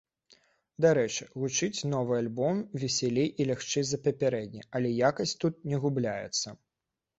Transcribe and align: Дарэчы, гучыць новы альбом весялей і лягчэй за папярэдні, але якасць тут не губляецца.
Дарэчы, 0.85 1.27
гучыць 1.41 1.85
новы 1.91 2.13
альбом 2.21 2.63
весялей 2.85 3.29
і 3.39 3.47
лягчэй 3.51 3.87
за 3.91 4.01
папярэдні, 4.09 4.67
але 4.79 4.97
якасць 5.09 5.37
тут 5.45 5.63
не 5.71 5.85
губляецца. 5.87 6.47